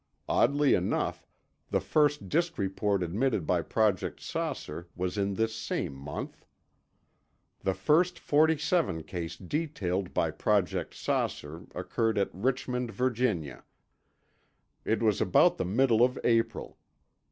[0.27, 1.27] Oddly enough,
[1.69, 6.43] the first disk report admitted by Project "Saucer" was in this same month.
[7.59, 13.63] The first '47 case detailed by Project "Saucer" occurred at Richmond, Virginia.
[14.85, 16.79] It was about the middle of April.